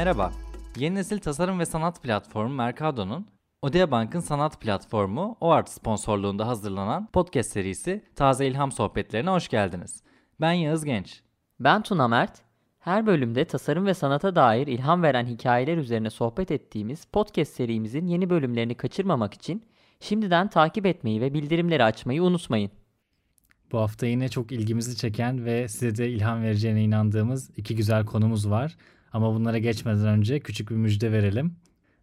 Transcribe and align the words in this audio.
Merhaba. 0.00 0.32
Yeni 0.76 0.94
nesil 0.94 1.18
tasarım 1.18 1.58
ve 1.58 1.66
sanat 1.66 2.02
platformu 2.02 2.54
Mercado'nun 2.54 3.26
Odea 3.62 3.90
Bank'ın 3.90 4.20
sanat 4.20 4.60
platformu 4.60 5.36
OART 5.40 5.68
sponsorluğunda 5.68 6.46
hazırlanan 6.46 7.08
podcast 7.12 7.52
serisi 7.52 8.04
Taze 8.16 8.46
İlham 8.46 8.72
Sohbetlerine 8.72 9.30
hoş 9.30 9.48
geldiniz. 9.48 10.02
Ben 10.40 10.52
Yağız 10.52 10.84
Genç. 10.84 11.20
Ben 11.60 11.82
Tuna 11.82 12.08
Mert. 12.08 12.40
Her 12.78 13.06
bölümde 13.06 13.44
tasarım 13.44 13.86
ve 13.86 13.94
sanata 13.94 14.36
dair 14.36 14.66
ilham 14.66 15.02
veren 15.02 15.26
hikayeler 15.26 15.76
üzerine 15.76 16.10
sohbet 16.10 16.50
ettiğimiz 16.50 17.04
podcast 17.04 17.52
serimizin 17.52 18.06
yeni 18.06 18.30
bölümlerini 18.30 18.74
kaçırmamak 18.74 19.34
için 19.34 19.64
şimdiden 20.00 20.48
takip 20.48 20.86
etmeyi 20.86 21.20
ve 21.20 21.34
bildirimleri 21.34 21.84
açmayı 21.84 22.22
unutmayın. 22.22 22.70
Bu 23.72 23.78
hafta 23.78 24.06
yine 24.06 24.28
çok 24.28 24.52
ilgimizi 24.52 24.96
çeken 24.96 25.44
ve 25.44 25.68
size 25.68 25.96
de 25.96 26.10
ilham 26.10 26.42
vereceğine 26.42 26.84
inandığımız 26.84 27.50
iki 27.56 27.76
güzel 27.76 28.04
konumuz 28.04 28.50
var. 28.50 28.76
Ama 29.12 29.34
bunlara 29.34 29.58
geçmeden 29.58 30.06
önce 30.06 30.40
küçük 30.40 30.70
bir 30.70 30.74
müjde 30.76 31.12
verelim. 31.12 31.56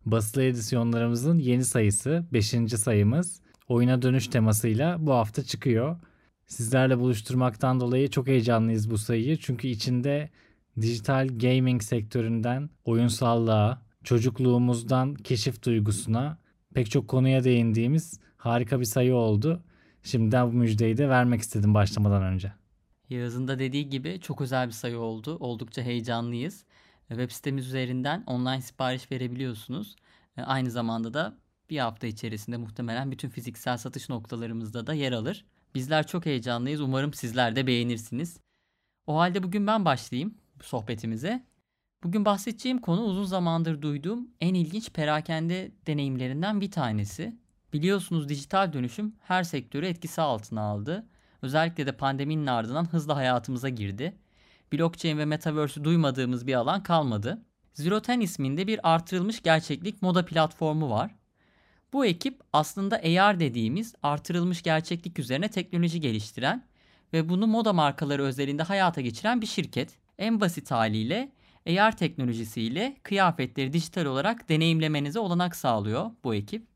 Basılı 0.05 0.43
edisyonlarımızın 0.43 1.39
yeni 1.39 1.65
sayısı, 1.65 2.25
5. 2.33 2.47
sayımız 2.69 3.41
oyuna 3.67 4.01
dönüş 4.01 4.27
temasıyla 4.27 4.97
bu 4.99 5.13
hafta 5.13 5.43
çıkıyor. 5.43 5.99
Sizlerle 6.45 6.99
buluşturmaktan 6.99 7.79
dolayı 7.79 8.09
çok 8.09 8.27
heyecanlıyız 8.27 8.91
bu 8.91 8.97
sayıyı. 8.97 9.37
Çünkü 9.37 9.67
içinde 9.67 10.29
dijital 10.81 11.27
gaming 11.27 11.83
sektöründen 11.83 12.69
oyunsallığa, 12.85 13.81
çocukluğumuzdan 14.03 15.15
keşif 15.15 15.63
duygusuna 15.63 16.37
pek 16.73 16.91
çok 16.91 17.07
konuya 17.07 17.43
değindiğimiz 17.43 18.19
harika 18.37 18.79
bir 18.79 18.85
sayı 18.85 19.15
oldu. 19.15 19.63
Şimdiden 20.03 20.47
bu 20.47 20.53
müjdeyi 20.53 20.97
de 20.97 21.09
vermek 21.09 21.41
istedim 21.41 21.73
başlamadan 21.73 22.23
önce. 22.23 22.53
Yağız'ın 23.09 23.47
da 23.47 23.59
dediği 23.59 23.89
gibi 23.89 24.19
çok 24.21 24.41
özel 24.41 24.67
bir 24.67 24.73
sayı 24.73 24.99
oldu. 24.99 25.37
Oldukça 25.39 25.81
heyecanlıyız. 25.81 26.65
Web 27.09 27.31
sitemiz 27.31 27.67
üzerinden 27.67 28.23
online 28.25 28.61
sipariş 28.61 29.11
verebiliyorsunuz. 29.11 29.95
E, 30.37 30.41
aynı 30.41 30.71
zamanda 30.71 31.13
da 31.13 31.37
bir 31.69 31.79
hafta 31.79 32.07
içerisinde 32.07 32.57
muhtemelen 32.57 33.11
bütün 33.11 33.29
fiziksel 33.29 33.77
satış 33.77 34.09
noktalarımızda 34.09 34.87
da 34.87 34.93
yer 34.93 35.11
alır. 35.11 35.45
Bizler 35.75 36.07
çok 36.07 36.25
heyecanlıyız. 36.25 36.81
Umarım 36.81 37.13
sizler 37.13 37.55
de 37.55 37.67
beğenirsiniz. 37.67 38.39
O 39.07 39.17
halde 39.17 39.43
bugün 39.43 39.67
ben 39.67 39.85
başlayayım 39.85 40.35
sohbetimize. 40.61 41.45
Bugün 42.03 42.25
bahsedeceğim 42.25 42.81
konu 42.81 43.01
uzun 43.01 43.23
zamandır 43.23 43.81
duyduğum 43.81 44.27
en 44.41 44.53
ilginç 44.53 44.89
perakende 44.89 45.71
deneyimlerinden 45.87 46.61
bir 46.61 46.71
tanesi. 46.71 47.37
Biliyorsunuz 47.73 48.29
dijital 48.29 48.73
dönüşüm 48.73 49.15
her 49.19 49.43
sektörü 49.43 49.85
etkisi 49.85 50.21
altına 50.21 50.61
aldı. 50.61 51.07
Özellikle 51.41 51.85
de 51.85 51.91
pandeminin 51.91 52.47
ardından 52.47 52.85
hızla 52.85 53.15
hayatımıza 53.15 53.69
girdi. 53.69 54.17
Blockchain 54.73 55.17
ve 55.17 55.25
Metaverse'ü 55.25 55.83
duymadığımız 55.83 56.47
bir 56.47 56.53
alan 56.53 56.83
kalmadı. 56.83 57.41
Zero 57.73 58.01
Ten 58.01 58.19
isminde 58.19 58.67
bir 58.67 58.93
artırılmış 58.93 59.41
gerçeklik 59.41 60.01
moda 60.01 60.25
platformu 60.25 60.89
var. 60.89 61.15
Bu 61.93 62.05
ekip 62.05 62.41
aslında 62.53 62.95
AR 62.95 63.39
dediğimiz 63.39 63.95
artırılmış 64.03 64.61
gerçeklik 64.61 65.19
üzerine 65.19 65.49
teknoloji 65.49 66.01
geliştiren 66.01 66.63
ve 67.13 67.29
bunu 67.29 67.47
moda 67.47 67.73
markaları 67.73 68.23
özelinde 68.23 68.63
hayata 68.63 69.01
geçiren 69.01 69.41
bir 69.41 69.45
şirket. 69.45 69.97
En 70.17 70.41
basit 70.41 70.71
haliyle 70.71 71.31
AR 71.69 71.97
teknolojisiyle 71.97 72.97
kıyafetleri 73.03 73.73
dijital 73.73 74.05
olarak 74.05 74.49
deneyimlemenize 74.49 75.19
olanak 75.19 75.55
sağlıyor 75.55 76.11
bu 76.23 76.35
ekip. 76.35 76.67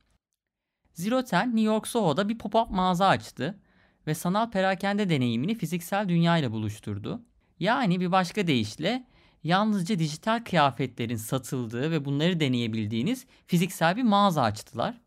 Zero 0.93 1.23
Ten 1.23 1.47
New 1.47 1.61
York 1.61 1.87
Soho'da 1.87 2.29
bir 2.29 2.37
pop-up 2.37 2.71
mağaza 2.71 3.07
açtı 3.07 3.59
ve 4.07 4.15
sanal 4.15 4.51
perakende 4.51 5.09
deneyimini 5.09 5.55
fiziksel 5.55 6.09
dünya 6.09 6.37
ile 6.37 6.51
buluşturdu. 6.51 7.21
Yani 7.61 7.99
bir 7.99 8.11
başka 8.11 8.47
deyişle 8.47 9.07
yalnızca 9.43 9.99
dijital 9.99 10.43
kıyafetlerin 10.43 11.15
satıldığı 11.15 11.91
ve 11.91 12.05
bunları 12.05 12.39
deneyebildiğiniz 12.39 13.25
fiziksel 13.47 13.97
bir 13.97 14.03
mağaza 14.03 14.41
açtılar. 14.41 15.01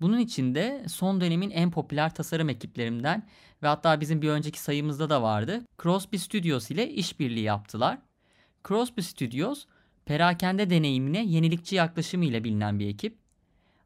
Bunun 0.00 0.18
için 0.18 0.54
de 0.54 0.84
son 0.88 1.20
dönemin 1.20 1.50
en 1.50 1.70
popüler 1.70 2.14
tasarım 2.14 2.48
ekiplerinden 2.48 3.28
ve 3.62 3.66
hatta 3.66 4.00
bizim 4.00 4.22
bir 4.22 4.28
önceki 4.28 4.60
sayımızda 4.60 5.10
da 5.10 5.22
vardı. 5.22 5.62
Crosby 5.82 6.16
Studios 6.16 6.70
ile 6.70 6.90
işbirliği 6.90 7.44
yaptılar. 7.44 7.98
Crosby 8.68 9.00
Studios, 9.00 9.66
perakende 10.06 10.70
deneyimine 10.70 11.24
yenilikçi 11.24 11.76
yaklaşımıyla 11.76 12.44
bilinen 12.44 12.78
bir 12.78 12.88
ekip. 12.88 13.18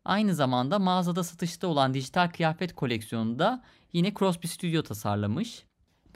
Aynı 0.04 0.34
zamanda 0.34 0.78
mağazada 0.78 1.24
satışta 1.24 1.68
olan 1.68 1.94
dijital 1.94 2.28
kıyafet 2.28 2.74
koleksiyonunu 2.74 3.38
da 3.38 3.62
yine 3.92 4.14
Crosby 4.14 4.46
Studio 4.46 4.82
tasarlamış. 4.82 5.65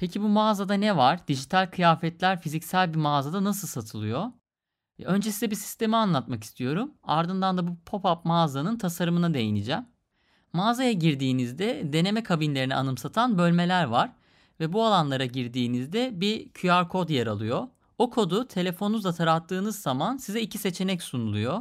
Peki 0.00 0.22
bu 0.22 0.28
mağazada 0.28 0.74
ne 0.74 0.96
var? 0.96 1.28
Dijital 1.28 1.66
kıyafetler 1.66 2.40
fiziksel 2.40 2.94
bir 2.94 2.98
mağazada 2.98 3.44
nasıl 3.44 3.68
satılıyor? 3.68 4.26
E, 4.98 5.04
önce 5.04 5.32
size 5.32 5.50
bir 5.50 5.56
sistemi 5.56 5.96
anlatmak 5.96 6.44
istiyorum. 6.44 6.94
Ardından 7.02 7.58
da 7.58 7.66
bu 7.66 7.70
pop-up 7.86 8.20
mağazanın 8.24 8.78
tasarımına 8.78 9.34
değineceğim. 9.34 9.86
Mağazaya 10.52 10.92
girdiğinizde 10.92 11.92
deneme 11.92 12.22
kabinlerini 12.22 12.74
anımsatan 12.74 13.38
bölmeler 13.38 13.84
var 13.84 14.12
ve 14.60 14.72
bu 14.72 14.84
alanlara 14.84 15.24
girdiğinizde 15.24 16.20
bir 16.20 16.52
QR 16.52 16.88
kod 16.88 17.08
yer 17.08 17.26
alıyor. 17.26 17.68
O 17.98 18.10
kodu 18.10 18.48
telefonunuzla 18.48 19.12
tarattığınız 19.12 19.78
zaman 19.78 20.16
size 20.16 20.40
iki 20.40 20.58
seçenek 20.58 21.02
sunuluyor. 21.02 21.60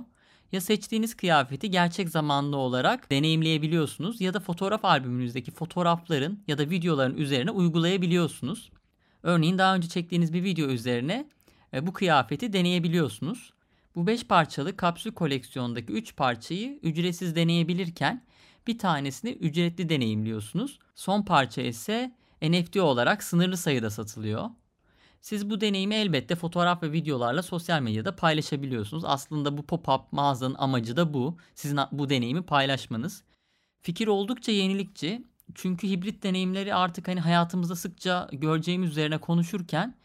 Ya 0.52 0.62
seçtiğiniz 0.62 1.14
kıyafeti 1.14 1.72
gerçek 1.72 2.10
zamanlı 2.10 2.58
olarak 2.58 3.12
deneyimleyebiliyorsunuz 3.12 4.22
ya 4.22 4.34
da 4.34 4.40
fotoğraf 4.40 4.86
albümünüzdeki 4.86 5.52
fotoğrafların 5.52 6.40
ya 6.48 6.58
da 6.58 6.70
videoların 6.70 7.18
üzerine 7.18 7.52
uygulayabiliyorsunuz. 7.52 8.72
Örneğin 9.24 9.58
daha 9.58 9.76
önce 9.76 9.88
çektiğiniz 9.88 10.34
bir 10.34 10.44
video 10.44 10.68
üzerine 10.68 11.30
e, 11.74 11.88
bu 11.88 11.94
kıyafeti 11.94 12.54
deneyebiliyorsunuz. 12.54 13.54
Bu 13.96 14.08
5 14.08 14.24
parçalı 14.24 14.78
kapsül 14.78 15.12
koleksiyondaki 15.12 15.94
3 15.94 16.16
parçayı 16.16 16.80
ücretsiz 16.84 17.36
deneyebilirken 17.36 18.26
bir 18.68 18.78
tanesini 18.78 19.32
ücretli 19.32 19.90
deneyimliyorsunuz. 19.90 20.80
Son 20.96 21.22
parça 21.22 21.62
ise 21.62 22.16
NFT 22.42 22.78
olarak 22.78 23.24
sınırlı 23.24 23.58
sayıda 23.58 23.90
satılıyor. 23.90 24.50
Siz 25.22 25.50
bu 25.50 25.62
deneyimi 25.62 25.96
elbette 25.96 26.36
fotoğraf 26.36 26.84
ve 26.84 26.92
videolarla 26.92 27.44
sosyal 27.44 27.82
medyada 27.82 28.16
paylaşabiliyorsunuz. 28.16 29.04
Aslında 29.06 29.58
bu 29.58 29.62
pop-up 29.62 30.02
mağazanın 30.12 30.56
amacı 30.60 30.98
da 30.98 31.14
bu. 31.14 31.38
Sizin 31.56 31.80
bu 31.92 32.10
deneyimi 32.10 32.42
paylaşmanız. 32.42 33.24
Fikir 33.82 34.08
oldukça 34.08 34.52
yenilikçi. 34.52 35.24
Çünkü 35.56 35.88
hibrit 35.88 36.24
deneyimleri 36.24 36.76
artık 36.76 37.08
hani 37.08 37.20
hayatımızda 37.20 37.76
sıkça 37.76 38.30
göreceğimiz 38.32 38.90
üzerine 38.90 39.18
konuşurken 39.18 39.96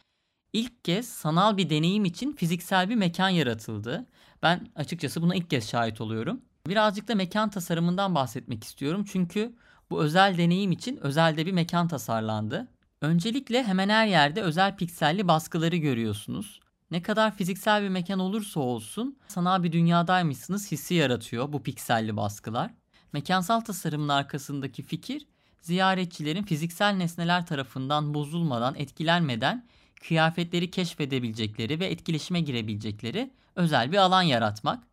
ilk 0.53 0.85
kez 0.85 1.09
sanal 1.09 1.57
bir 1.57 1.71
deneyim 1.71 2.05
için 2.05 2.33
fiziksel 2.33 2.89
bir 2.91 2.95
mekan 2.95 3.29
yaratıldı. 3.29 4.07
Ben 4.43 4.69
açıkçası 4.77 5.23
buna 5.23 5.35
ilk 5.35 5.51
kez 5.51 5.69
şahit 5.69 6.01
oluyorum. 6.01 6.41
Birazcık 6.67 7.09
da 7.09 7.15
mekan 7.15 7.51
tasarımından 7.51 8.15
bahsetmek 8.15 8.65
istiyorum. 8.65 9.05
Çünkü 9.13 9.55
bu 9.91 10.03
özel 10.03 10.39
deneyim 10.39 10.73
için 10.73 10.97
özelde 10.97 11.47
bir 11.47 11.53
mekan 11.53 11.89
tasarlandı. 11.89 12.69
Öncelikle 13.05 13.63
hemen 13.63 13.89
her 13.89 14.07
yerde 14.07 14.43
özel 14.43 14.77
pikselli 14.77 15.29
baskıları 15.29 15.77
görüyorsunuz. 15.77 16.61
Ne 16.91 17.03
kadar 17.03 17.37
fiziksel 17.37 17.83
bir 17.83 17.89
mekan 17.89 18.19
olursa 18.19 18.61
olsun 18.61 19.19
sanal 19.29 19.63
bir 19.63 19.73
dünyadaymışsınız 19.73 20.73
hissi 20.73 20.95
yaratıyor 20.95 21.53
bu 21.53 21.63
pikselli 21.63 22.17
baskılar. 22.17 22.71
Mekansal 23.13 23.61
tasarımın 23.61 24.09
arkasındaki 24.09 24.83
fikir 24.83 25.27
ziyaretçilerin 25.61 26.43
fiziksel 26.43 26.95
nesneler 26.95 27.47
tarafından 27.47 28.15
bozulmadan, 28.15 28.75
etkilenmeden 28.75 29.67
kıyafetleri 30.09 30.71
keşfedebilecekleri 30.71 31.81
ve 31.81 31.87
etkileşime 31.87 32.41
girebilecekleri 32.41 33.31
özel 33.57 33.93
bir 33.93 33.97
alan 33.99 34.23
yaratmak. 34.23 34.85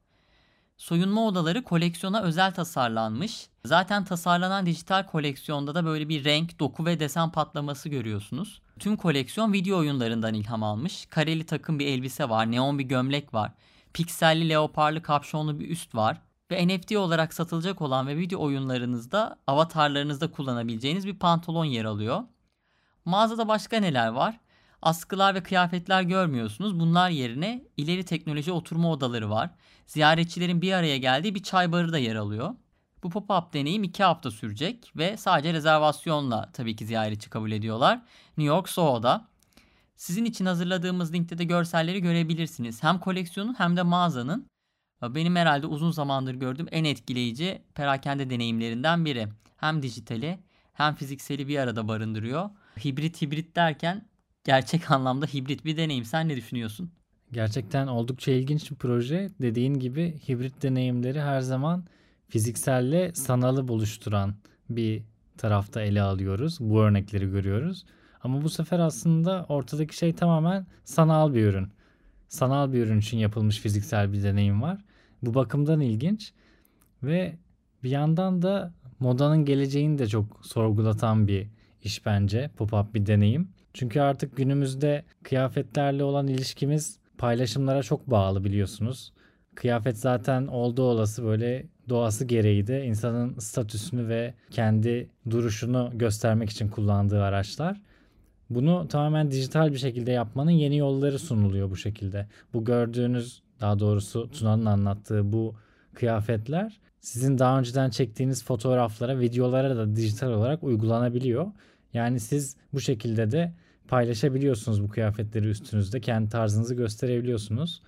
Soyunma 0.82 1.26
odaları 1.28 1.64
koleksiyona 1.64 2.22
özel 2.22 2.54
tasarlanmış. 2.54 3.48
Zaten 3.66 4.06
tasarlanan 4.06 4.66
dijital 4.66 5.06
koleksiyonda 5.06 5.76
da 5.76 5.86
böyle 5.86 6.10
bir 6.10 6.24
renk, 6.24 6.60
doku 6.60 6.86
ve 6.86 7.00
desen 7.00 7.32
patlaması 7.32 7.90
görüyorsunuz. 7.90 8.62
Tüm 8.80 8.96
koleksiyon 8.96 9.54
video 9.54 9.78
oyunlarından 9.78 10.34
ilham 10.34 10.64
almış. 10.64 11.06
Kareli 11.06 11.46
takım 11.46 11.80
bir 11.80 11.88
elbise 11.88 12.30
var, 12.30 12.52
neon 12.52 12.80
bir 12.80 12.84
gömlek 12.84 13.34
var. 13.34 13.52
Pikselli 13.94 14.50
leoparlı 14.50 15.02
kapşonlu 15.02 15.60
bir 15.60 15.70
üst 15.70 15.96
var. 15.96 16.18
Ve 16.52 16.68
NFT 16.68 16.96
olarak 16.96 17.34
satılacak 17.34 17.82
olan 17.82 18.08
ve 18.08 18.18
video 18.18 18.42
oyunlarınızda 18.42 19.38
avatarlarınızda 19.48 20.32
kullanabileceğiniz 20.32 21.08
bir 21.08 21.20
pantolon 21.20 21.66
yer 21.66 21.86
alıyor. 21.86 22.24
Mağazada 23.06 23.48
başka 23.48 23.80
neler 23.80 24.08
var? 24.08 24.40
Askılar 24.82 25.36
ve 25.36 25.44
kıyafetler 25.44 26.02
görmüyorsunuz. 26.02 26.80
Bunlar 26.80 27.10
yerine 27.10 27.64
ileri 27.78 28.06
teknoloji 28.06 28.52
oturma 28.52 28.92
odaları 28.92 29.30
var. 29.30 29.50
Ziyaretçilerin 29.88 30.62
bir 30.62 30.74
araya 30.74 30.98
geldiği 30.98 31.36
bir 31.36 31.44
çay 31.44 31.72
barı 31.72 31.94
da 31.94 31.98
yer 31.98 32.16
alıyor. 32.16 32.56
Bu 33.04 33.08
pop-up 33.10 33.54
deneyim 33.54 33.84
2 33.84 34.04
hafta 34.04 34.32
sürecek 34.32 34.92
ve 34.96 35.18
sadece 35.18 35.54
rezervasyonla 35.54 36.50
tabii 36.54 36.76
ki 36.76 36.86
ziyaretçi 36.86 37.30
kabul 37.30 37.52
ediyorlar. 37.52 38.02
New 38.38 38.44
York 38.44 38.70
Soho'da. 38.70 39.28
Sizin 39.96 40.26
için 40.26 40.46
hazırladığımız 40.46 41.14
linkte 41.14 41.38
de 41.38 41.44
görselleri 41.44 42.02
görebilirsiniz. 42.02 42.84
Hem 42.84 43.00
koleksiyonun 43.00 43.54
hem 43.54 43.78
de 43.78 43.84
mağazanın 43.84 44.48
benim 45.04 45.36
herhalde 45.36 45.68
uzun 45.68 45.92
zamandır 45.92 46.34
gördüğüm 46.34 46.68
en 46.72 46.84
etkileyici 46.84 47.62
perakende 47.76 48.30
deneyimlerinden 48.30 49.06
biri. 49.06 49.28
Hem 49.58 49.82
dijitali 49.82 50.40
hem 50.74 50.96
fizikseli 50.96 51.48
bir 51.48 51.58
arada 51.60 51.88
barındırıyor. 51.88 52.50
Hibrit 52.86 53.22
hibrit 53.22 53.56
derken 53.56 54.06
gerçek 54.44 54.92
anlamda 54.92 55.26
hibrit 55.26 55.66
bir 55.66 55.78
deneyim. 55.78 56.06
Sen 56.06 56.28
ne 56.28 56.36
düşünüyorsun? 56.36 56.92
Gerçekten 57.32 57.88
oldukça 57.88 58.32
ilginç 58.32 58.72
bir 58.72 58.76
proje. 58.76 59.30
Dediğin 59.42 59.74
gibi 59.74 60.20
hibrit 60.30 60.64
deneyimleri 60.64 61.22
her 61.22 61.42
zaman 61.42 61.86
fizikselle 62.30 63.12
sanalı 63.14 63.68
buluşturan 63.68 64.36
bir 64.70 65.04
tarafta 65.38 65.82
ele 65.82 66.02
alıyoruz. 66.02 66.58
Bu 66.60 66.82
örnekleri 66.82 67.30
görüyoruz. 67.30 67.86
Ama 68.24 68.42
bu 68.42 68.50
sefer 68.50 68.80
aslında 68.80 69.46
ortadaki 69.50 69.98
şey 69.98 70.14
tamamen 70.14 70.68
sanal 70.84 71.34
bir 71.34 71.46
ürün. 71.46 71.68
Sanal 72.28 72.74
bir 72.74 72.84
ürün 72.84 73.00
için 73.00 73.18
yapılmış 73.18 73.60
fiziksel 73.60 74.14
bir 74.14 74.24
deneyim 74.24 74.62
var. 74.62 74.82
Bu 75.22 75.34
bakımdan 75.34 75.80
ilginç 75.80 76.34
ve 77.04 77.38
bir 77.84 77.90
yandan 77.90 78.42
da 78.42 78.74
modanın 79.00 79.46
geleceğini 79.46 79.98
de 79.98 80.08
çok 80.08 80.46
sorgulatan 80.46 81.28
bir 81.28 81.48
iş 81.84 82.06
bence. 82.06 82.50
Pop-up 82.58 82.94
bir 82.94 83.06
deneyim. 83.06 83.50
Çünkü 83.74 84.00
artık 84.00 84.38
günümüzde 84.38 85.04
kıyafetlerle 85.24 86.04
olan 86.04 86.28
ilişkimiz 86.28 87.00
paylaşımlara 87.18 87.84
çok 87.84 88.10
bağlı 88.10 88.44
biliyorsunuz. 88.44 89.14
Kıyafet 89.56 89.98
zaten 89.98 90.48
olduğu 90.48 90.84
olası 90.84 91.24
böyle 91.24 91.66
doğası 91.90 92.26
gereği 92.26 92.68
de 92.68 92.86
insanın 92.86 93.40
statüsünü 93.40 94.08
ve 94.08 94.34
kendi 94.50 95.10
duruşunu 95.30 95.92
göstermek 95.94 96.50
için 96.50 96.68
kullandığı 96.68 97.24
araçlar. 97.24 97.82
Bunu 98.50 98.88
tamamen 98.88 99.32
dijital 99.32 99.72
bir 99.72 99.78
şekilde 99.78 100.12
yapmanın 100.12 100.52
yeni 100.52 100.78
yolları 100.78 101.20
sunuluyor 101.20 101.70
bu 101.70 101.76
şekilde. 101.76 102.28
Bu 102.54 102.66
gördüğünüz 102.66 103.42
daha 103.62 103.80
doğrusu 103.80 104.32
Tuna'nın 104.32 104.66
anlattığı 104.66 105.34
bu 105.34 105.56
kıyafetler 105.94 106.80
sizin 107.02 107.38
daha 107.38 107.60
önceden 107.60 107.90
çektiğiniz 107.90 108.44
fotoğraflara, 108.44 109.20
videolara 109.20 109.76
da 109.76 109.96
dijital 109.96 110.32
olarak 110.32 110.64
uygulanabiliyor. 110.64 111.52
Yani 111.94 112.20
siz 112.20 112.56
bu 112.74 112.80
şekilde 112.80 113.32
de 113.32 113.54
paylaşabiliyorsunuz 113.88 114.84
bu 114.84 114.90
kıyafetleri 114.90 115.48
üstünüzde. 115.48 116.02
Kendi 116.02 116.30
tarzınızı 116.30 116.76
gösterebiliyorsunuz. 116.76 117.82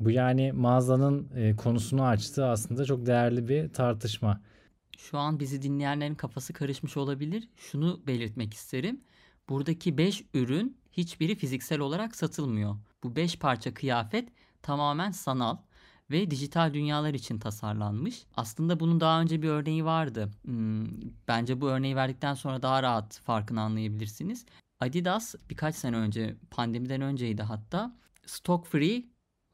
Bu 0.00 0.10
yani 0.10 0.52
mağazanın 0.52 1.28
e, 1.36 1.56
konusunu 1.56 2.04
açtığı 2.04 2.46
aslında 2.46 2.84
çok 2.84 3.06
değerli 3.06 3.48
bir 3.48 3.72
tartışma. 3.72 4.40
Şu 4.98 5.18
an 5.18 5.40
bizi 5.40 5.62
dinleyenlerin 5.62 6.14
kafası 6.14 6.52
karışmış 6.52 6.96
olabilir. 6.96 7.48
Şunu 7.56 8.00
belirtmek 8.06 8.54
isterim. 8.54 9.00
Buradaki 9.48 9.98
5 9.98 10.24
ürün 10.34 10.76
hiçbiri 10.92 11.34
fiziksel 11.34 11.80
olarak 11.80 12.16
satılmıyor. 12.16 12.76
Bu 13.02 13.16
5 13.16 13.38
parça 13.38 13.74
kıyafet 13.74 14.28
tamamen 14.62 15.10
sanal 15.10 15.56
ve 16.12 16.30
dijital 16.30 16.74
dünyalar 16.74 17.14
için 17.14 17.38
tasarlanmış. 17.38 18.24
Aslında 18.36 18.80
bunun 18.80 19.00
daha 19.00 19.20
önce 19.20 19.42
bir 19.42 19.48
örneği 19.48 19.84
vardı. 19.84 20.30
Hmm, 20.44 20.86
bence 21.28 21.60
bu 21.60 21.68
örneği 21.68 21.96
verdikten 21.96 22.34
sonra 22.34 22.62
daha 22.62 22.82
rahat 22.82 23.20
farkını 23.24 23.60
anlayabilirsiniz. 23.60 24.46
Adidas 24.80 25.34
birkaç 25.50 25.74
sene 25.74 25.96
önce, 25.96 26.36
pandemiden 26.50 27.00
önceydi 27.00 27.42
hatta, 27.42 27.96
stock 28.26 28.66
free 28.66 29.04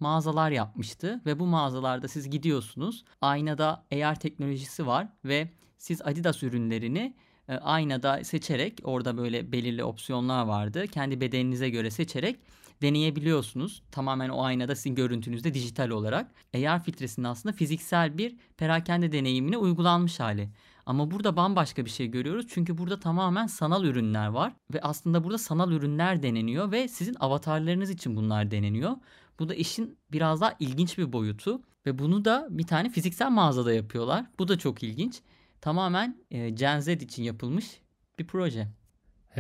mağazalar 0.01 0.51
yapmıştı 0.51 1.21
ve 1.27 1.39
bu 1.39 1.47
mağazalarda 1.47 2.09
siz 2.09 2.31
gidiyorsunuz. 2.31 3.05
Aynada 3.21 3.85
AR 3.93 4.21
teknolojisi 4.21 4.87
var 4.87 5.09
ve 5.25 5.49
siz 5.79 6.03
Adidas 6.03 6.43
ürünlerini 6.43 7.17
e, 7.49 7.55
aynada 7.55 8.25
seçerek 8.25 8.81
orada 8.85 9.17
böyle 9.17 9.53
belirli 9.53 9.85
opsiyonlar 9.85 10.47
vardı. 10.47 10.87
Kendi 10.87 11.21
bedeninize 11.21 11.71
göre 11.71 11.91
seçerek 11.91 12.39
deneyebiliyorsunuz. 12.83 13.83
Tamamen 13.93 14.29
o 14.29 14.43
aynada 14.43 14.77
sizin 14.77 14.95
görüntünüzde 14.95 15.55
dijital 15.55 15.91
olarak. 15.91 16.31
AR 16.55 16.85
filtresinin 16.85 17.27
aslında 17.27 17.53
fiziksel 17.53 18.19
bir 18.19 18.37
perakende 18.57 19.13
deneyimine 19.13 19.57
uygulanmış 19.57 20.21
hali. 20.21 20.51
Ama 20.87 21.11
burada 21.11 21.37
bambaşka 21.37 21.85
bir 21.85 21.91
şey 21.91 22.07
görüyoruz. 22.07 22.47
Çünkü 22.49 22.79
burada 22.79 23.01
tamamen 23.01 23.47
sanal 23.47 23.85
ürünler 23.85 24.27
var. 24.27 24.53
Ve 24.75 24.81
aslında 24.81 25.25
burada 25.25 25.39
sanal 25.39 25.73
ürünler 25.73 26.23
deneniyor 26.23 26.73
ve 26.73 26.89
sizin 26.89 27.17
avatarlarınız 27.21 27.91
için 27.91 28.17
bunlar 28.17 28.51
deneniyor. 28.51 28.97
Bu 29.39 29.49
da 29.49 29.55
işin 29.55 29.99
biraz 30.13 30.41
daha 30.41 30.55
ilginç 30.61 30.99
bir 30.99 31.13
boyutu. 31.13 31.63
Ve 31.87 31.99
bunu 31.99 32.25
da 32.25 32.49
bir 32.51 32.67
tane 32.67 32.91
fiziksel 32.91 33.31
mağazada 33.31 33.73
yapıyorlar. 33.73 34.27
Bu 34.39 34.49
da 34.49 34.59
çok 34.59 34.83
ilginç. 34.83 35.21
Tamamen 35.61 36.17
e, 36.31 36.51
Gen 36.51 36.81
Z 36.81 36.89
için 36.89 37.23
yapılmış 37.23 37.81
bir 38.19 38.27
proje. 38.27 38.69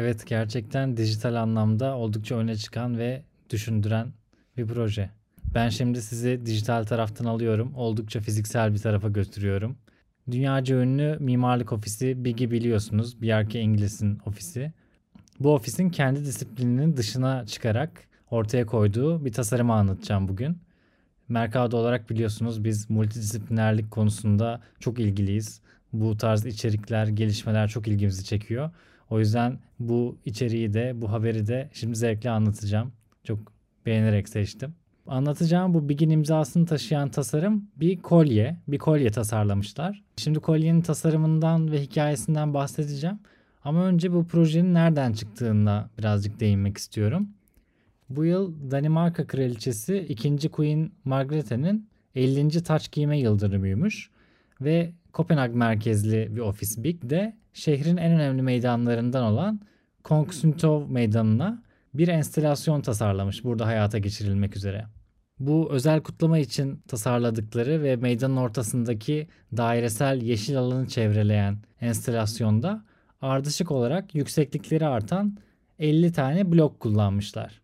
Evet 0.00 0.26
gerçekten 0.26 0.96
dijital 0.96 1.34
anlamda 1.34 1.96
oldukça 1.96 2.36
öne 2.36 2.56
çıkan 2.56 2.98
ve 2.98 3.22
düşündüren 3.50 4.12
bir 4.56 4.66
proje. 4.66 5.10
Ben 5.54 5.68
şimdi 5.68 6.02
sizi 6.02 6.46
dijital 6.46 6.84
taraftan 6.84 7.24
alıyorum. 7.24 7.72
Oldukça 7.74 8.20
fiziksel 8.20 8.74
bir 8.74 8.78
tarafa 8.78 9.08
götürüyorum. 9.08 9.76
Dünyaca 10.30 10.76
ünlü 10.76 11.16
mimarlık 11.20 11.72
ofisi 11.72 12.24
Big'i 12.24 12.50
biliyorsunuz. 12.50 13.22
Bjarke 13.22 13.60
İngiliz'in 13.60 14.18
ofisi. 14.26 14.72
Bu 15.40 15.54
ofisin 15.54 15.90
kendi 15.90 16.24
disiplininin 16.24 16.96
dışına 16.96 17.46
çıkarak 17.46 17.90
ortaya 18.30 18.66
koyduğu 18.66 19.24
bir 19.24 19.32
tasarımı 19.32 19.72
anlatacağım 19.72 20.28
bugün. 20.28 20.58
Mercado 21.28 21.76
olarak 21.76 22.10
biliyorsunuz 22.10 22.64
biz 22.64 22.90
multidisiplinerlik 22.90 23.90
konusunda 23.90 24.60
çok 24.80 24.98
ilgiliyiz. 24.98 25.60
Bu 25.92 26.16
tarz 26.16 26.46
içerikler, 26.46 27.06
gelişmeler 27.06 27.68
çok 27.68 27.88
ilgimizi 27.88 28.24
çekiyor. 28.24 28.70
O 29.10 29.18
yüzden 29.18 29.58
bu 29.78 30.18
içeriği 30.24 30.74
de, 30.74 30.92
bu 30.94 31.12
haberi 31.12 31.46
de 31.46 31.70
şimdi 31.72 31.96
zevkle 31.96 32.30
anlatacağım. 32.30 32.92
Çok 33.24 33.38
beğenerek 33.86 34.28
seçtim. 34.28 34.74
Anlatacağım 35.06 35.74
bu 35.74 35.88
Big'in 35.88 36.10
imzasını 36.10 36.66
taşıyan 36.66 37.08
tasarım 37.08 37.68
bir 37.76 37.96
kolye. 38.02 38.56
Bir 38.68 38.78
kolye 38.78 39.10
tasarlamışlar. 39.10 40.02
Şimdi 40.16 40.40
kolyenin 40.40 40.80
tasarımından 40.80 41.72
ve 41.72 41.82
hikayesinden 41.82 42.54
bahsedeceğim. 42.54 43.18
Ama 43.64 43.84
önce 43.84 44.12
bu 44.12 44.26
projenin 44.26 44.74
nereden 44.74 45.12
çıktığına 45.12 45.90
birazcık 45.98 46.40
değinmek 46.40 46.76
istiyorum. 46.76 47.28
Bu 48.10 48.24
yıl 48.24 48.70
Danimarka 48.70 49.26
Kraliçesi 49.26 49.98
2. 49.98 50.48
Queen 50.48 50.90
Margrethe'nin 51.04 51.88
50. 52.14 52.62
taç 52.62 52.92
giyme 52.92 53.18
yıldönümüymüş. 53.18 54.10
Ve 54.60 54.92
Kopenhag 55.12 55.54
merkezli 55.54 56.36
bir 56.36 56.40
ofis 56.40 56.78
Big 56.78 57.10
de 57.10 57.36
şehrin 57.58 57.96
en 57.96 58.12
önemli 58.12 58.42
meydanlarından 58.42 59.24
olan 59.24 59.60
Kongsundtov 60.04 60.88
Meydanı'na 60.88 61.62
bir 61.94 62.08
enstelasyon 62.08 62.80
tasarlamış 62.80 63.44
burada 63.44 63.66
hayata 63.66 63.98
geçirilmek 63.98 64.56
üzere. 64.56 64.86
Bu 65.38 65.68
özel 65.70 66.00
kutlama 66.00 66.38
için 66.38 66.82
tasarladıkları 66.88 67.82
ve 67.82 67.96
meydanın 67.96 68.36
ortasındaki 68.36 69.28
dairesel 69.56 70.22
yeşil 70.22 70.58
alanı 70.58 70.86
çevreleyen 70.88 71.58
enstelasyonda 71.80 72.84
ardışık 73.20 73.70
olarak 73.70 74.14
yükseklikleri 74.14 74.86
artan 74.86 75.36
50 75.78 76.12
tane 76.12 76.52
blok 76.52 76.80
kullanmışlar. 76.80 77.60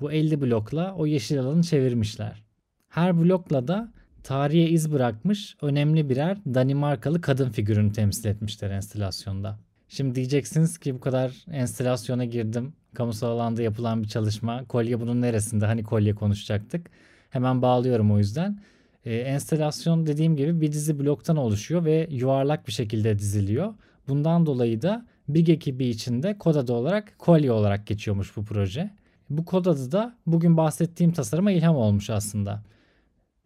Bu 0.00 0.12
50 0.12 0.40
blokla 0.40 0.94
o 0.94 1.06
yeşil 1.06 1.40
alanı 1.40 1.62
çevirmişler. 1.62 2.42
Her 2.88 3.18
blokla 3.18 3.68
da 3.68 3.92
tarihe 4.26 4.68
iz 4.68 4.92
bırakmış 4.92 5.56
önemli 5.62 6.08
birer 6.10 6.38
Danimarkalı 6.54 7.20
kadın 7.20 7.50
figürünü 7.50 7.92
temsil 7.92 8.28
etmişler 8.28 8.70
enstelasyonda. 8.70 9.58
Şimdi 9.88 10.14
diyeceksiniz 10.14 10.78
ki 10.78 10.94
bu 10.94 11.00
kadar 11.00 11.44
enstelasyona 11.50 12.24
girdim. 12.24 12.72
Kamusal 12.94 13.28
alanda 13.28 13.62
yapılan 13.62 14.02
bir 14.02 14.08
çalışma. 14.08 14.64
Kolye 14.64 15.00
bunun 15.00 15.22
neresinde? 15.22 15.66
Hani 15.66 15.82
kolye 15.82 16.14
konuşacaktık. 16.14 16.90
Hemen 17.30 17.62
bağlıyorum 17.62 18.12
o 18.12 18.18
yüzden. 18.18 18.60
Ee, 19.04 19.14
enstelasyon 19.14 20.06
dediğim 20.06 20.36
gibi 20.36 20.60
bir 20.60 20.72
dizi 20.72 20.98
bloktan 20.98 21.36
oluşuyor 21.36 21.84
ve 21.84 22.08
yuvarlak 22.10 22.66
bir 22.66 22.72
şekilde 22.72 23.18
diziliyor. 23.18 23.74
Bundan 24.08 24.46
dolayı 24.46 24.82
da 24.82 25.06
Big 25.28 25.48
ekibi 25.48 25.86
içinde 25.86 26.38
kod 26.38 26.54
adı 26.54 26.72
olarak 26.72 27.18
kolye 27.18 27.52
olarak 27.52 27.86
geçiyormuş 27.86 28.36
bu 28.36 28.44
proje. 28.44 28.90
Bu 29.30 29.44
kod 29.44 29.66
adı 29.66 29.92
da 29.92 30.16
bugün 30.26 30.56
bahsettiğim 30.56 31.12
tasarıma 31.12 31.50
ilham 31.50 31.76
olmuş 31.76 32.10
aslında. 32.10 32.62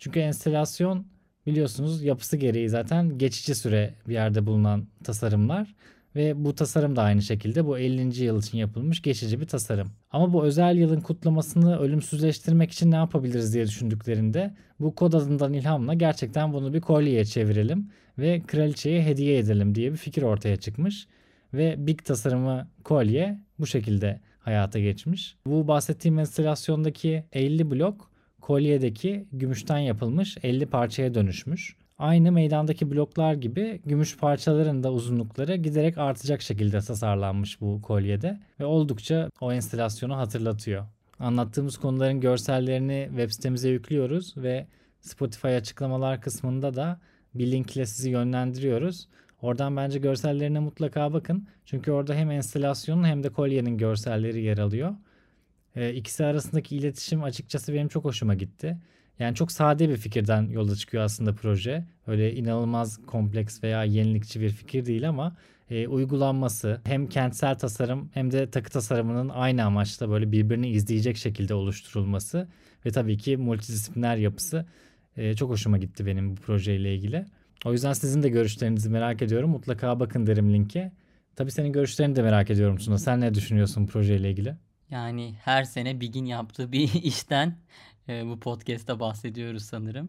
Çünkü 0.00 0.20
enstelasyon 0.20 1.06
biliyorsunuz 1.46 2.02
yapısı 2.02 2.36
gereği 2.36 2.68
zaten 2.68 3.18
geçici 3.18 3.54
süre 3.54 3.94
bir 4.08 4.14
yerde 4.14 4.46
bulunan 4.46 4.86
tasarımlar 5.04 5.74
ve 6.16 6.44
bu 6.44 6.54
tasarım 6.54 6.96
da 6.96 7.02
aynı 7.02 7.22
şekilde 7.22 7.66
bu 7.66 7.78
50. 7.78 8.24
yıl 8.24 8.42
için 8.42 8.58
yapılmış 8.58 9.02
geçici 9.02 9.40
bir 9.40 9.46
tasarım. 9.46 9.88
Ama 10.10 10.32
bu 10.32 10.44
özel 10.44 10.76
yılın 10.76 11.00
kutlamasını 11.00 11.78
ölümsüzleştirmek 11.78 12.70
için 12.70 12.90
ne 12.90 12.96
yapabiliriz 12.96 13.54
diye 13.54 13.66
düşündüklerinde 13.66 14.54
bu 14.80 14.94
kod 14.94 15.12
adından 15.12 15.52
ilhamla 15.52 15.94
gerçekten 15.94 16.52
bunu 16.52 16.74
bir 16.74 16.80
kolyeye 16.80 17.24
çevirelim 17.24 17.90
ve 18.18 18.42
kraliçeye 18.46 19.02
hediye 19.02 19.38
edelim 19.38 19.74
diye 19.74 19.92
bir 19.92 19.96
fikir 19.96 20.22
ortaya 20.22 20.56
çıkmış. 20.56 21.06
Ve 21.54 21.86
Big 21.86 22.04
tasarımı 22.04 22.68
kolye 22.84 23.38
bu 23.58 23.66
şekilde 23.66 24.20
hayata 24.38 24.78
geçmiş. 24.78 25.36
Bu 25.46 25.68
bahsettiğim 25.68 26.18
enstalasyondaki 26.18 27.24
50 27.32 27.70
blok 27.70 28.09
kolyedeki 28.40 29.26
gümüşten 29.32 29.78
yapılmış 29.78 30.38
50 30.42 30.66
parçaya 30.66 31.14
dönüşmüş. 31.14 31.76
Aynı 31.98 32.32
meydandaki 32.32 32.90
bloklar 32.90 33.34
gibi 33.34 33.80
gümüş 33.86 34.16
parçaların 34.16 34.82
da 34.82 34.92
uzunlukları 34.92 35.56
giderek 35.56 35.98
artacak 35.98 36.42
şekilde 36.42 36.80
tasarlanmış 36.80 37.60
bu 37.60 37.82
kolyede 37.82 38.40
ve 38.60 38.64
oldukça 38.64 39.30
o 39.40 39.52
enstalasyonu 39.52 40.16
hatırlatıyor. 40.16 40.86
Anlattığımız 41.18 41.76
konuların 41.78 42.20
görsellerini 42.20 43.06
web 43.08 43.30
sitemize 43.30 43.68
yüklüyoruz 43.68 44.36
ve 44.36 44.66
Spotify 45.00 45.48
açıklamalar 45.48 46.20
kısmında 46.20 46.74
da 46.74 47.00
bir 47.34 47.50
linkle 47.50 47.86
sizi 47.86 48.10
yönlendiriyoruz. 48.10 49.08
Oradan 49.42 49.76
bence 49.76 49.98
görsellerine 49.98 50.58
mutlaka 50.58 51.12
bakın. 51.12 51.48
Çünkü 51.64 51.92
orada 51.92 52.14
hem 52.14 52.30
enstalasyonun 52.30 53.04
hem 53.04 53.22
de 53.22 53.28
kolyenin 53.28 53.78
görselleri 53.78 54.42
yer 54.42 54.58
alıyor. 54.58 54.94
E, 55.76 55.94
ikisi 55.94 56.24
arasındaki 56.24 56.76
iletişim 56.76 57.22
açıkçası 57.22 57.74
benim 57.74 57.88
çok 57.88 58.04
hoşuma 58.04 58.34
gitti. 58.34 58.78
Yani 59.18 59.34
çok 59.34 59.52
sade 59.52 59.88
bir 59.88 59.96
fikirden 59.96 60.42
yola 60.50 60.76
çıkıyor 60.76 61.02
aslında 61.04 61.34
proje. 61.34 61.84
Öyle 62.06 62.34
inanılmaz 62.34 63.06
kompleks 63.06 63.62
veya 63.62 63.84
yenilikçi 63.84 64.40
bir 64.40 64.50
fikir 64.50 64.86
değil 64.86 65.08
ama 65.08 65.36
e, 65.70 65.88
uygulanması 65.88 66.80
hem 66.84 67.06
kentsel 67.08 67.58
tasarım 67.58 68.10
hem 68.14 68.30
de 68.30 68.50
takı 68.50 68.70
tasarımının 68.70 69.28
aynı 69.28 69.64
amaçla 69.64 70.10
böyle 70.10 70.32
birbirini 70.32 70.68
izleyecek 70.70 71.16
şekilde 71.16 71.54
oluşturulması 71.54 72.48
ve 72.86 72.90
tabii 72.90 73.18
ki 73.18 73.36
multidisipliner 73.36 74.16
yapısı 74.16 74.66
e, 75.16 75.34
çok 75.36 75.50
hoşuma 75.50 75.78
gitti 75.78 76.06
benim 76.06 76.30
bu 76.30 76.40
projeyle 76.40 76.94
ilgili. 76.94 77.26
O 77.64 77.72
yüzden 77.72 77.92
sizin 77.92 78.22
de 78.22 78.28
görüşlerinizi 78.28 78.90
merak 78.90 79.22
ediyorum. 79.22 79.50
Mutlaka 79.50 80.00
bakın 80.00 80.26
derim 80.26 80.52
linke. 80.52 80.92
Tabii 81.36 81.50
senin 81.50 81.72
görüşlerini 81.72 82.16
de 82.16 82.22
merak 82.22 82.50
ediyorum 82.50 82.76
Tuna. 82.76 82.98
Sen 82.98 83.20
ne 83.20 83.34
düşünüyorsun 83.34 83.86
projeyle 83.86 84.30
ilgili? 84.30 84.69
Yani 84.90 85.34
her 85.44 85.64
sene 85.64 86.00
Big'in 86.00 86.24
yaptığı 86.24 86.72
bir 86.72 86.94
işten 87.02 87.58
e, 88.08 88.26
bu 88.26 88.40
podcast'ta 88.40 89.00
bahsediyoruz 89.00 89.64
sanırım. 89.64 90.08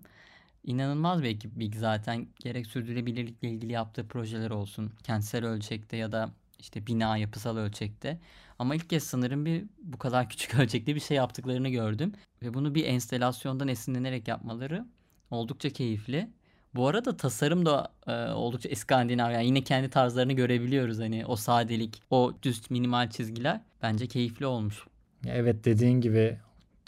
İnanılmaz 0.63 1.23
bir 1.23 1.27
ekip 1.27 1.59
Big 1.59 1.75
zaten. 1.75 2.27
Gerek 2.39 2.67
sürdürülebilirlikle 2.67 3.49
ilgili 3.49 3.71
yaptığı 3.71 4.07
projeler 4.07 4.49
olsun. 4.49 4.93
Kentsel 5.03 5.45
ölçekte 5.45 5.97
ya 5.97 6.11
da 6.11 6.31
işte 6.59 6.87
bina 6.87 7.17
yapısal 7.17 7.57
ölçekte. 7.57 8.19
Ama 8.59 8.75
ilk 8.75 8.89
kez 8.89 9.03
sanırım 9.03 9.45
bir 9.45 9.65
bu 9.83 9.97
kadar 9.97 10.29
küçük 10.29 10.55
ölçekte 10.55 10.95
bir 10.95 10.99
şey 10.99 11.17
yaptıklarını 11.17 11.69
gördüm. 11.69 12.13
Ve 12.43 12.53
bunu 12.53 12.75
bir 12.75 12.85
enstelasyondan 12.85 13.67
esinlenerek 13.67 14.27
yapmaları 14.27 14.85
oldukça 15.31 15.69
keyifli. 15.69 16.29
Bu 16.75 16.87
arada 16.87 17.17
tasarım 17.17 17.65
da 17.65 17.91
e, 18.07 18.31
oldukça 18.31 18.69
İskandinav. 18.69 19.31
Yani 19.31 19.45
yine 19.45 19.63
kendi 19.63 19.89
tarzlarını 19.89 20.33
görebiliyoruz. 20.33 20.99
Hani 20.99 21.25
o 21.25 21.35
sadelik, 21.35 22.01
o 22.09 22.33
düz 22.43 22.71
minimal 22.71 23.09
çizgiler 23.09 23.61
bence 23.81 24.07
keyifli 24.07 24.45
olmuş. 24.45 24.85
Evet 25.27 25.65
dediğin 25.65 26.01
gibi 26.01 26.37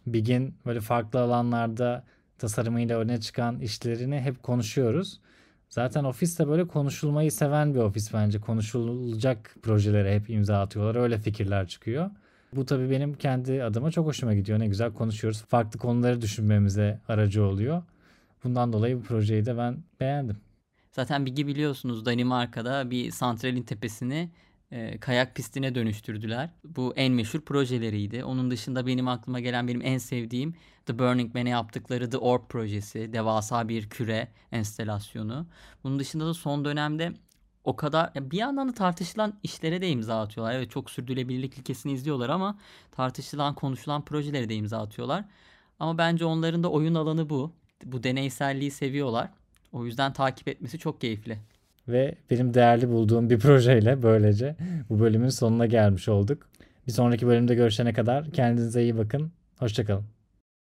Big'in 0.07 0.55
böyle 0.65 0.79
farklı 0.79 1.19
alanlarda 1.19 2.03
tasarımıyla 2.37 2.99
öne 2.99 3.19
çıkan 3.19 3.59
işlerini 3.59 4.19
hep 4.19 4.43
konuşuyoruz. 4.43 5.19
Zaten 5.69 6.03
ofis 6.03 6.39
de 6.39 6.47
böyle 6.47 6.67
konuşulmayı 6.67 7.31
seven 7.31 7.73
bir 7.73 7.79
ofis 7.79 8.13
bence. 8.13 8.39
Konuşulacak 8.39 9.55
projelere 9.61 10.15
hep 10.15 10.29
imza 10.29 10.61
atıyorlar. 10.61 11.01
Öyle 11.01 11.17
fikirler 11.17 11.67
çıkıyor. 11.67 12.09
Bu 12.55 12.65
tabii 12.65 12.89
benim 12.89 13.13
kendi 13.13 13.63
adıma 13.63 13.91
çok 13.91 14.07
hoşuma 14.07 14.33
gidiyor. 14.33 14.59
Ne 14.59 14.67
güzel 14.67 14.93
konuşuyoruz. 14.93 15.41
Farklı 15.41 15.79
konuları 15.79 16.21
düşünmemize 16.21 16.99
aracı 17.07 17.43
oluyor. 17.43 17.83
Bundan 18.43 18.73
dolayı 18.73 18.97
bu 18.97 19.03
projeyi 19.03 19.45
de 19.45 19.57
ben 19.57 19.83
beğendim. 19.99 20.37
Zaten 20.91 21.25
bilgi 21.25 21.47
biliyorsunuz 21.47 22.05
Danimarka'da 22.05 22.91
bir 22.91 23.11
santralin 23.11 23.63
tepesini 23.63 24.29
e, 24.71 24.99
kayak 24.99 25.35
pistine 25.35 25.75
dönüştürdüler. 25.75 26.49
Bu 26.63 26.93
en 26.95 27.13
meşhur 27.13 27.41
projeleriydi. 27.41 28.23
Onun 28.23 28.51
dışında 28.51 28.87
benim 28.87 29.07
aklıma 29.07 29.39
gelen 29.39 29.67
benim 29.67 29.81
en 29.81 29.97
sevdiğim 29.97 30.53
The 30.85 30.99
Burning 30.99 31.35
Man'e 31.35 31.49
yaptıkları 31.49 32.09
The 32.09 32.17
Orb 32.17 32.47
projesi. 32.49 33.13
Devasa 33.13 33.69
bir 33.69 33.89
küre 33.89 34.27
enstelasyonu. 34.51 35.47
Bunun 35.83 35.99
dışında 35.99 36.25
da 36.25 36.33
son 36.33 36.65
dönemde 36.65 37.13
o 37.63 37.75
kadar 37.75 38.11
bir 38.15 38.37
yandan 38.37 38.69
da 38.69 38.73
tartışılan 38.73 39.39
işlere 39.43 39.81
de 39.81 39.89
imza 39.89 40.21
atıyorlar. 40.21 40.55
Evet 40.55 40.71
çok 40.71 40.89
sürdürülebilirlik 40.89 41.57
ilkesini 41.57 41.91
izliyorlar 41.91 42.29
ama 42.29 42.57
tartışılan 42.91 43.55
konuşulan 43.55 44.05
projelere 44.05 44.49
de 44.49 44.55
imza 44.55 44.81
atıyorlar. 44.81 45.25
Ama 45.79 45.97
bence 45.97 46.25
onların 46.25 46.63
da 46.63 46.71
oyun 46.71 46.95
alanı 46.95 47.29
bu. 47.29 47.53
Bu 47.85 48.03
deneyselliği 48.03 48.71
seviyorlar. 48.71 49.29
O 49.71 49.85
yüzden 49.85 50.13
takip 50.13 50.47
etmesi 50.47 50.79
çok 50.79 51.01
keyifli. 51.01 51.37
Ve 51.87 52.15
benim 52.29 52.53
değerli 52.53 52.89
bulduğum 52.89 53.29
bir 53.29 53.39
projeyle 53.39 54.03
böylece 54.03 54.55
bu 54.89 54.99
bölümün 54.99 55.29
sonuna 55.29 55.65
gelmiş 55.65 56.09
olduk. 56.09 56.49
Bir 56.87 56.91
sonraki 56.91 57.27
bölümde 57.27 57.55
görüşene 57.55 57.93
kadar 57.93 58.31
kendinize 58.31 58.83
iyi 58.83 58.97
bakın. 58.97 59.31
Hoşçakalın. 59.59 60.05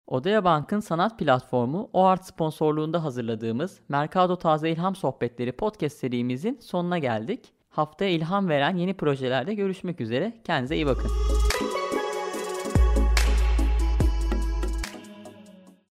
Odea 0.07 0.43
Bank'ın 0.43 0.79
sanat 0.79 1.19
platformu 1.19 1.89
OART 1.93 2.25
sponsorluğunda 2.25 3.03
hazırladığımız 3.03 3.79
Mercado 3.89 4.35
Taze 4.35 4.69
İlham 4.69 4.95
Sohbetleri 4.95 5.51
podcast 5.51 5.97
serimizin 5.97 6.59
sonuna 6.61 6.99
geldik. 6.99 7.53
Haftaya 7.69 8.11
ilham 8.11 8.49
veren 8.49 8.77
yeni 8.77 8.93
projelerde 8.93 9.53
görüşmek 9.53 10.01
üzere. 10.01 10.33
Kendinize 10.43 10.75
iyi 10.75 10.85
bakın. 10.85 11.37